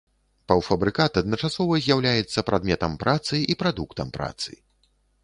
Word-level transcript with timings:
Паўфабрыкат 0.51 1.19
адначасова 1.21 1.73
з'яўляецца 1.87 2.45
прадметам 2.49 2.97
працы 3.05 3.43
і 3.55 3.57
прадуктам 3.61 4.07
працы. 4.17 4.51